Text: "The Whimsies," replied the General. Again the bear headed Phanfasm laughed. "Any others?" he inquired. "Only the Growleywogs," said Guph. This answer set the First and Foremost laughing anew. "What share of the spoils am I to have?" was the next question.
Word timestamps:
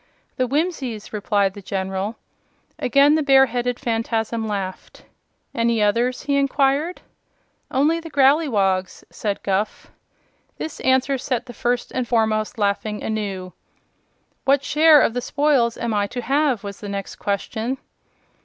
"The 0.37 0.47
Whimsies," 0.47 1.13
replied 1.13 1.53
the 1.53 1.61
General. 1.61 2.15
Again 2.79 3.13
the 3.13 3.21
bear 3.21 3.45
headed 3.45 3.79
Phanfasm 3.79 4.47
laughed. 4.47 5.05
"Any 5.53 5.79
others?" 5.79 6.23
he 6.23 6.37
inquired. 6.37 7.01
"Only 7.69 7.99
the 7.99 8.09
Growleywogs," 8.09 9.03
said 9.11 9.43
Guph. 9.43 9.91
This 10.57 10.79
answer 10.79 11.19
set 11.19 11.45
the 11.45 11.53
First 11.53 11.91
and 11.91 12.07
Foremost 12.07 12.57
laughing 12.57 13.03
anew. 13.03 13.53
"What 14.43 14.63
share 14.63 15.01
of 15.01 15.13
the 15.13 15.21
spoils 15.21 15.77
am 15.77 15.93
I 15.93 16.07
to 16.07 16.21
have?" 16.23 16.63
was 16.63 16.79
the 16.79 16.89
next 16.89 17.17
question. 17.17 17.77